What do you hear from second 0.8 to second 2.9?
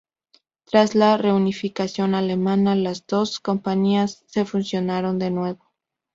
la Reunificación alemana,